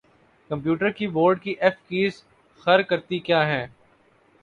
[0.49, 2.21] computer keyboard کی F keys
[2.65, 3.65] خر کرتی کیا ہیں